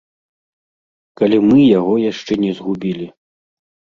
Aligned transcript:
Калі 1.19 1.37
мы 1.49 1.57
яго 1.79 1.93
яшчэ 2.11 2.33
не 2.45 2.49
згубілі. 2.61 3.07